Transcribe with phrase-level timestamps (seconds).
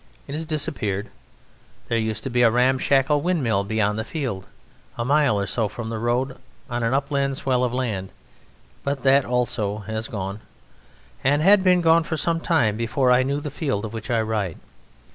[0.25, 1.11] It has disappeared.
[1.87, 4.47] There used to be a ramshackle windmill beyond the field,
[4.97, 6.37] a mile or so from the road,
[6.71, 8.11] on an upland swell of land,
[8.83, 10.39] but that also has gone,
[11.23, 14.21] and had been gone for some time before I knew the field of which I
[14.21, 14.57] write.